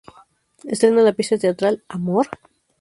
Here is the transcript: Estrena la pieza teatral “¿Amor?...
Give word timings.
Estrena 0.75 1.03
la 1.03 1.13
pieza 1.13 1.37
teatral 1.37 1.83
“¿Amor?... 1.87 2.27